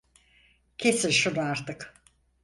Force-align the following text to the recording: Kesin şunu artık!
Kesin 0.77 1.09
şunu 1.09 1.41
artık! 1.41 1.93